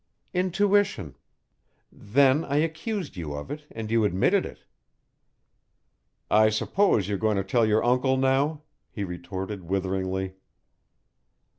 "Intuition. 0.33 1.15
Then 1.91 2.43
I 2.45 2.55
accused 2.55 3.15
you 3.17 3.35
of 3.35 3.51
it, 3.51 3.67
and 3.69 3.91
you 3.91 4.03
admitted 4.03 4.47
it." 4.47 4.63
"I 6.31 6.49
suppose 6.49 7.07
you're 7.07 7.19
going 7.19 7.37
to 7.37 7.43
tell 7.43 7.67
your 7.67 7.83
uncle 7.85 8.17
now," 8.17 8.63
he 8.89 9.03
retorted 9.03 9.61
witheringly. 9.65 10.33